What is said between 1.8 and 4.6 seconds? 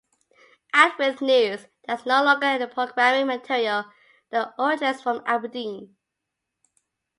there is no longer any programming material that